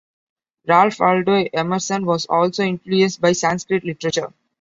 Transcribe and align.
Ralph 0.65 0.99
Waldo 0.99 1.45
Emerson 1.53 2.07
was 2.07 2.25
also 2.25 2.63
influenced 2.63 3.21
by 3.21 3.33
Sanskrit 3.33 3.83
literature. 3.85 4.33